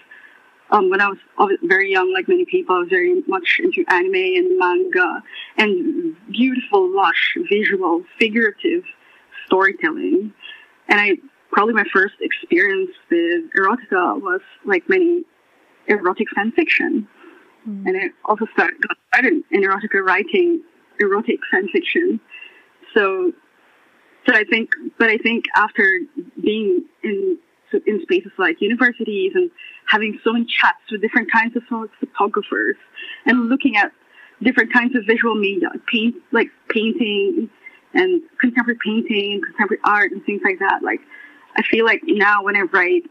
[0.71, 1.17] um, when I was
[1.62, 5.23] very young, like many people, I was very much into anime and manga
[5.58, 8.86] and beautiful, lush, visual, figurative
[9.45, 10.34] storytelling.
[10.93, 11.15] And I
[11.51, 15.23] probably my first experience with erotica was like many
[15.88, 17.08] erotic fan fiction.
[17.67, 17.88] Mm.
[17.88, 20.62] And I also started, got started in erotica writing
[20.99, 22.19] erotic fan fiction.
[22.93, 23.34] So
[24.27, 25.99] so I think, but I think after
[26.39, 27.39] being in
[27.88, 29.49] in spaces like universities and
[29.88, 31.63] having so many chats with different kinds of
[31.99, 32.75] photographers
[33.25, 33.91] and looking at
[34.43, 37.49] different kinds of visual media, paint like painting
[37.93, 40.82] and contemporary painting contemporary art and things like that.
[40.84, 41.01] Like
[41.56, 43.03] I feel like now when I write,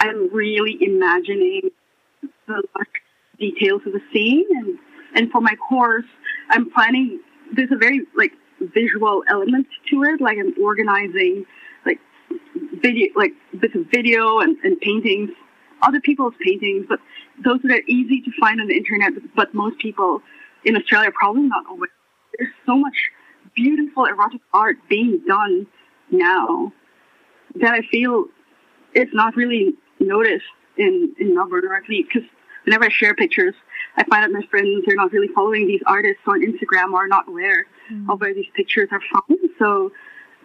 [0.00, 1.70] I'm really imagining
[2.46, 2.62] the
[3.38, 4.78] details of the scene and
[5.14, 6.06] and for my course,
[6.50, 7.20] I'm planning.
[7.54, 11.44] There's a very like visual element to it, like I'm organizing
[11.84, 11.98] like
[12.80, 15.30] video, like bits of video and, and paintings,
[15.82, 17.00] other people's paintings, but
[17.44, 20.22] those that are easy to find on the internet, but most people
[20.64, 21.90] in Australia are probably not aware.
[22.38, 22.96] There's so much
[23.54, 25.66] beautiful erotic art being done
[26.10, 26.72] now
[27.56, 28.26] that I feel
[28.94, 30.44] it's not really noticed
[30.76, 32.28] in, in Melbourne, or at least because
[32.64, 33.54] whenever I share pictures,
[33.96, 37.28] I find that my friends are not really following these artists on Instagram or not
[37.28, 38.08] aware mm.
[38.08, 39.38] of where these pictures are from.
[39.58, 39.92] So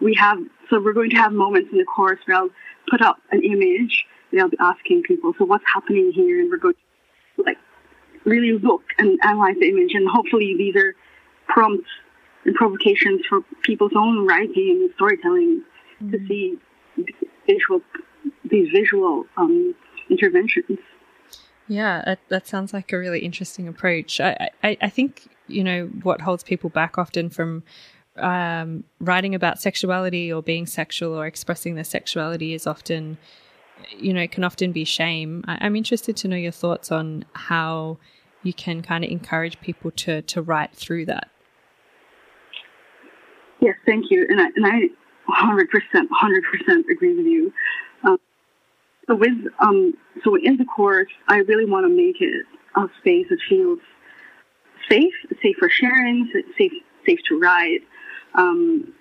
[0.00, 0.38] we have,
[0.70, 2.50] so we're going to have moments in the course where I'll
[2.90, 6.40] put up an image and I'll be asking people, so what's happening here?
[6.40, 7.58] And we're going to like
[8.24, 9.92] really look and analyze the image.
[9.94, 10.94] And hopefully these are
[11.46, 11.88] prompts
[12.48, 15.62] and provocations for people's own writing and storytelling
[16.02, 16.10] mm.
[16.10, 16.58] to see
[17.46, 17.82] visual,
[18.50, 19.74] these visual um,
[20.08, 20.78] interventions.
[21.68, 24.18] Yeah, that, that, sounds like a really interesting approach.
[24.18, 27.64] I, I, I, think, you know, what holds people back often from
[28.16, 33.18] um, writing about sexuality or being sexual or expressing their sexuality is often,
[33.98, 35.44] you know, it can often be shame.
[35.46, 37.98] I, I'm interested to know your thoughts on how
[38.42, 41.28] you can kind of encourage people to, to write through that.
[43.60, 44.26] Yes, thank you.
[44.28, 44.88] And I, and I
[45.28, 47.52] 100%, 100% agree with you.
[49.08, 52.44] So with um, so in the course, I really want to make it
[52.76, 53.78] a space that feels
[54.88, 56.72] safe, safe for sharing, safe,
[57.06, 57.80] safe to write,
[58.34, 58.92] um,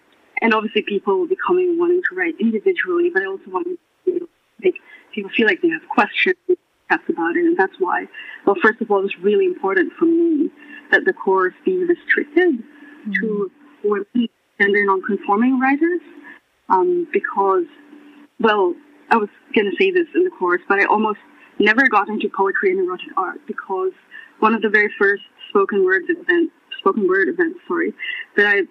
[0.42, 3.68] and obviously people will be coming wanting to write individually, but I also want
[4.06, 4.28] to
[4.64, 4.80] make
[5.14, 6.38] people feel like they have questions
[6.90, 8.08] about it, and that's why.
[8.46, 10.50] Well, first of all, it's really important for me
[10.92, 12.64] that the course be restricted
[13.08, 13.14] mm.
[13.20, 13.52] to
[13.84, 16.02] women, gender non-conforming writers,
[16.70, 17.66] um, because
[18.40, 18.76] well,
[19.10, 21.20] I was going to say this in the course, but I almost
[21.60, 23.92] never got into poetry and erotic art because
[24.40, 27.94] one of the very first spoken word events, spoken word events, sorry,
[28.36, 28.68] that I've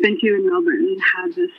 [0.00, 1.50] been to in Melbourne had this.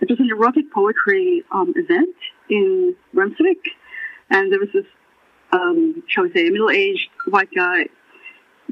[0.00, 2.16] It was an erotic poetry um, event
[2.48, 3.62] in Brunswick,
[4.30, 4.86] and there was this,
[5.52, 7.84] um, shall we say, a middle-aged white guy.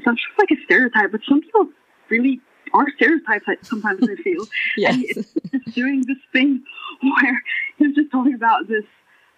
[0.03, 1.69] Sounds just like a stereotype, but some people
[2.09, 2.41] really
[2.73, 3.45] are stereotypes.
[3.67, 4.45] Sometimes I feel,
[4.77, 4.95] yes.
[4.95, 6.63] and it's doing this thing
[7.01, 7.41] where
[7.77, 8.85] he was just talking about this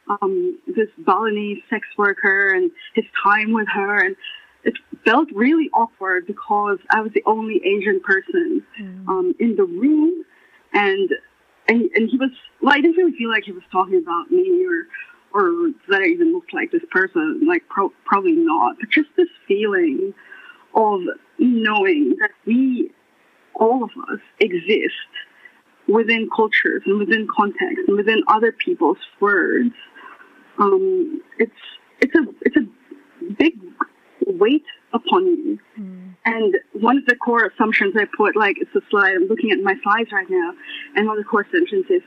[0.09, 4.15] um, this Balinese sex worker and his time with her, and
[4.63, 4.73] it
[5.05, 9.07] felt really awkward because I was the only Asian person mm.
[9.07, 10.25] um, in the room,
[10.73, 11.09] and,
[11.67, 14.65] and and he was well, I didn't really feel like he was talking about me
[14.65, 14.87] or
[15.33, 19.29] or that I even looked like this person, like pro- probably not, but just this
[19.47, 20.13] feeling
[20.75, 21.01] of
[21.39, 22.91] knowing that we,
[23.55, 24.93] all of us, exist
[25.87, 29.73] within cultures and within context and within other people's words,
[30.59, 31.51] um, it's
[31.99, 33.59] it's a it's a big
[34.25, 35.59] weight upon you.
[35.79, 36.15] Mm.
[36.25, 39.59] And one of the core assumptions I put, like it's a slide, I'm looking at
[39.59, 40.53] my slides right now,
[40.95, 42.01] and one of the core assumptions is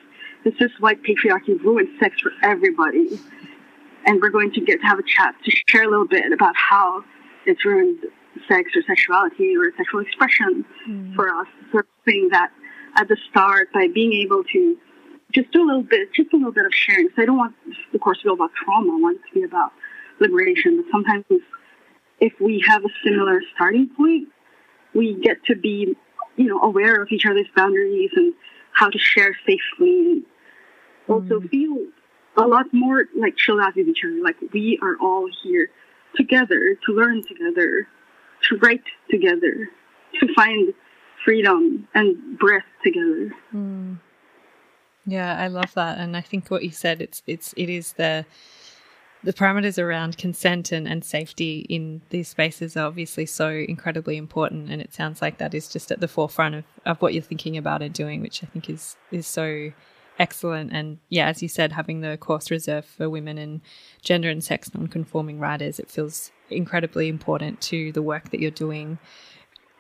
[0.45, 3.21] this is white patriarchy ruins sex for everybody.
[4.07, 6.55] And we're going to get to have a chat to share a little bit about
[6.55, 7.03] how
[7.45, 7.99] it's ruined
[8.49, 11.15] sex or sexuality or sexual expression mm.
[11.15, 11.47] for us.
[11.73, 12.51] Sort of thing that
[12.97, 14.77] at the start by being able to
[15.33, 17.09] just do a little bit, just a little bit of sharing.
[17.15, 17.55] So I don't want
[17.93, 18.93] the course to be about trauma.
[18.93, 19.73] I want it to be about
[20.21, 20.83] liberation.
[20.83, 21.25] But sometimes
[22.21, 24.29] if we have a similar starting point,
[24.95, 25.95] we get to be,
[26.37, 28.33] you know, aware of each other's boundaries and
[28.73, 30.23] how to share safely and
[31.09, 31.51] also mm.
[31.51, 31.87] feel
[32.37, 34.21] a lot more like chilled out with each other.
[34.23, 35.71] Like we are all here
[36.15, 37.89] together to learn together,
[38.49, 39.69] to write together,
[40.21, 40.73] to find
[41.25, 43.33] freedom and breath together.
[43.55, 43.99] Mm.
[45.07, 48.27] Yeah, I love that, and I think what you said it's it's it is the
[49.27, 54.71] the parameters around consent and, and safety in these spaces are obviously so incredibly important
[54.71, 57.57] and it sounds like that is just at the forefront of, of what you're thinking
[57.57, 59.73] about and doing which i think is is so
[60.19, 63.61] excellent and yeah as you said having the course reserved for women and
[64.01, 68.99] gender and sex non-conforming writers it feels incredibly important to the work that you're doing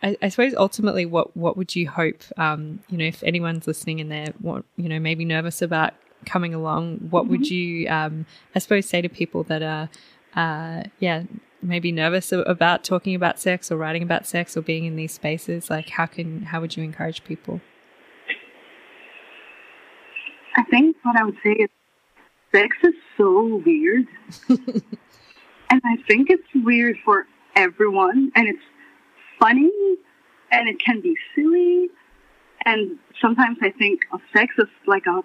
[0.02, 2.22] I, I, suppose ultimately, what what would you hope?
[2.36, 5.94] Um, you know, if anyone's listening and they're what you know maybe nervous about
[6.26, 7.30] coming along, what mm-hmm.
[7.32, 9.88] would you, um, I suppose, say to people that are,
[10.34, 11.22] uh, yeah,
[11.62, 15.70] maybe nervous about talking about sex or writing about sex or being in these spaces?
[15.70, 17.60] Like, how can how would you encourage people?
[20.56, 21.70] I think what I would say is
[22.52, 24.06] sex is so weird.
[25.70, 28.62] and I think it's weird for everyone and it's
[29.40, 29.70] funny
[30.50, 31.88] and it can be silly.
[32.64, 35.22] And sometimes I think of sex as like a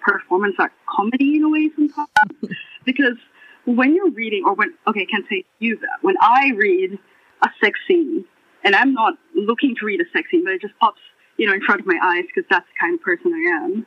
[0.00, 2.08] performance art comedy in a way sometimes.
[2.84, 3.16] because
[3.64, 6.98] when you're reading, or when, okay, I can't say you that, when I read
[7.42, 8.24] a sex scene,
[8.64, 11.00] and I'm not looking to read a sex scene, but it just pops,
[11.36, 13.86] you know, in front of my eyes because that's the kind of person I am.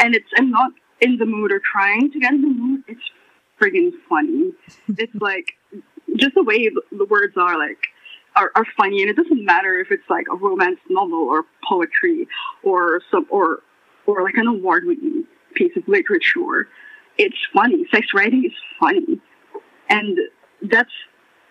[0.00, 2.84] And it's, I'm not in the mood or trying to get in the mood.
[2.88, 3.00] It's
[3.60, 4.52] friggin' funny.
[4.88, 5.54] it's like,
[6.16, 7.78] just the way the words are like,
[8.36, 12.28] are, are funny, and it doesn't matter if it's like a romance novel or poetry
[12.62, 13.60] or some or
[14.06, 16.68] or like an award-winning piece of literature.
[17.18, 17.86] It's funny.
[17.90, 19.20] Sex writing is funny,
[19.88, 20.18] and
[20.62, 20.92] that's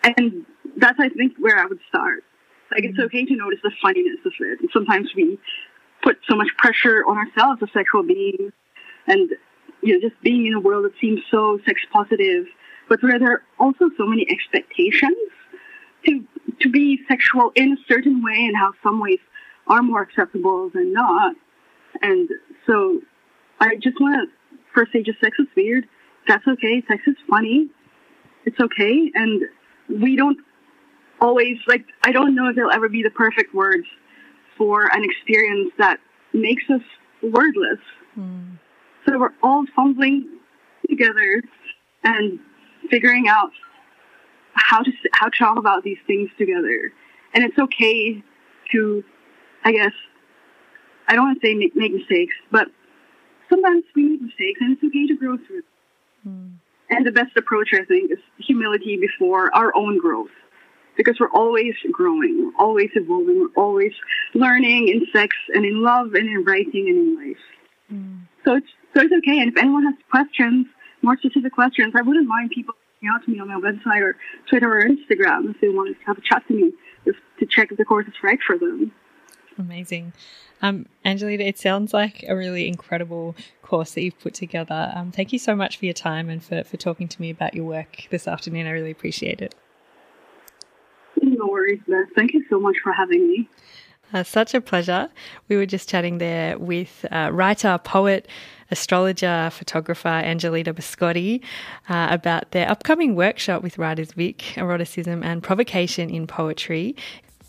[0.04, 0.46] and
[0.76, 2.22] that's I think where I would start.
[2.70, 3.06] Like it's mm-hmm.
[3.06, 4.60] okay to notice the funniness of it.
[4.60, 5.38] And sometimes we
[6.02, 8.52] put so much pressure on ourselves as sexual beings,
[9.06, 9.30] and
[9.86, 12.46] you know just being in a world that seems so sex positive,
[12.88, 15.16] but where there are also so many expectations
[16.06, 16.24] to
[16.60, 19.18] to be sexual in a certain way and how some ways
[19.66, 21.34] are more acceptable than not.
[22.02, 22.28] And
[22.66, 23.00] so
[23.60, 25.86] I just want to first say just sex is weird.
[26.28, 26.82] That's okay.
[26.88, 27.68] Sex is funny.
[28.44, 29.10] It's okay.
[29.14, 29.42] And
[29.88, 30.38] we don't
[31.20, 33.86] always like I don't know if there'll ever be the perfect words
[34.56, 35.98] for an experience that
[36.32, 36.82] makes us
[37.22, 37.80] wordless.
[38.18, 38.58] Mm.
[39.06, 40.28] So we're all fumbling
[40.88, 41.42] together
[42.04, 42.38] and
[42.90, 43.50] figuring out
[44.54, 46.92] how to how to talk about these things together.
[47.34, 48.22] And it's okay
[48.72, 49.04] to,
[49.64, 49.92] I guess,
[51.08, 52.68] I don't want to say make, make mistakes, but
[53.48, 55.62] sometimes we make mistakes, and it's okay to grow through.
[56.26, 56.54] Mm.
[56.88, 60.30] And the best approach, I think, is humility before our own growth.
[60.96, 63.92] Because we're always growing, we're always evolving, we're always
[64.34, 67.44] learning in sex and in love and in writing and in life.
[67.92, 68.20] Mm.
[68.44, 69.40] So it's so it's okay.
[69.40, 70.66] And if anyone has questions,
[71.02, 74.16] more specific questions, I wouldn't mind people reaching out to me on my website or
[74.48, 76.72] Twitter or Instagram if they want to have a chat to me
[77.04, 78.92] just to check if the course is right for them.
[79.58, 80.14] Amazing.
[80.62, 84.92] Um, Angelita, it sounds like a really incredible course that you've put together.
[84.94, 87.52] Um, thank you so much for your time and for, for talking to me about
[87.52, 88.66] your work this afternoon.
[88.66, 89.54] I really appreciate it.
[91.20, 92.08] No worries, Beth.
[92.14, 93.48] Thank you so much for having me.
[94.12, 95.08] Uh, such a pleasure.
[95.48, 98.28] We were just chatting there with uh, writer, poet,
[98.70, 101.42] astrologer, photographer Angelita Biscotti
[101.88, 106.96] uh, about their upcoming workshop with Writers Vic, Eroticism and Provocation in Poetry.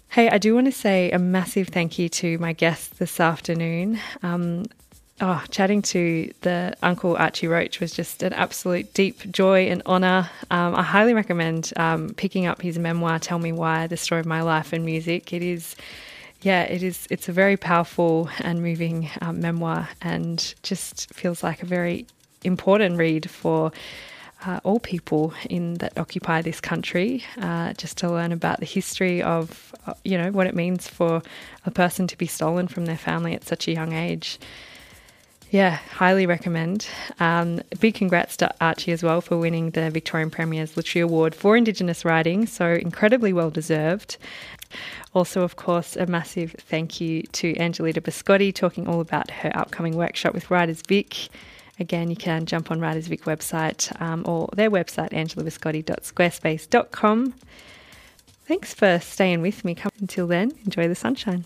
[0.09, 3.99] Hey, I do want to say a massive thank you to my guests this afternoon.
[4.23, 4.65] Um,
[5.19, 10.29] oh, chatting to the Uncle Archie Roach was just an absolute deep joy and honour.
[10.49, 14.25] Um, I highly recommend um, picking up his memoir, Tell Me Why The Story of
[14.25, 15.33] My Life and Music.
[15.33, 15.75] It is
[16.41, 17.07] yeah, it is.
[17.09, 22.05] It's a very powerful and moving um, memoir, and just feels like a very
[22.43, 23.71] important read for
[24.45, 27.23] uh, all people in that occupy this country.
[27.41, 31.23] Uh, just to learn about the history of, uh, you know, what it means for
[31.65, 34.39] a person to be stolen from their family at such a young age.
[35.49, 36.87] Yeah, highly recommend.
[37.21, 41.55] Um, big congrats to Archie as well for winning the Victorian Premier's Literary Award for
[41.55, 44.17] Indigenous writing, so incredibly well deserved.
[45.13, 49.95] Also, of course, a massive thank you to Angelita Biscotti talking all about her upcoming
[49.95, 51.29] workshop with Writers Vic.
[51.79, 57.33] Again, you can jump on Writers Vic website um, or their website, angelitabiscotti.squarespace.com.
[58.47, 59.75] Thanks for staying with me.
[59.75, 61.45] Come until then, enjoy the sunshine.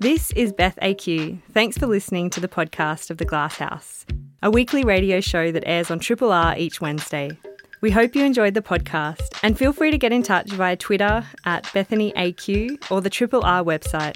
[0.00, 1.40] This is Beth AQ.
[1.52, 4.04] Thanks for listening to the podcast of The Glass House,
[4.42, 7.38] a weekly radio show that airs on Triple R each Wednesday.
[7.82, 11.26] We hope you enjoyed the podcast and feel free to get in touch via Twitter
[11.44, 14.14] at Bethany AQ or the Triple R website